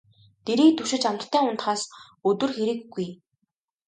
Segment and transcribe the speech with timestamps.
[0.45, 1.83] Дэрийг түшиж амттай унтахаас
[2.29, 3.07] өдөр хэрэг үгүй.